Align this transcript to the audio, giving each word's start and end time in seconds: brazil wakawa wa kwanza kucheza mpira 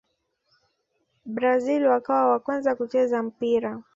brazil 1.25 1.85
wakawa 1.87 2.31
wa 2.31 2.39
kwanza 2.39 2.75
kucheza 2.75 3.23
mpira 3.23 3.81